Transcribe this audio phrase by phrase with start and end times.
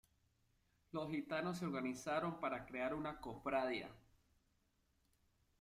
[0.93, 3.87] Los gitanos se organizaron para crear una cofradía.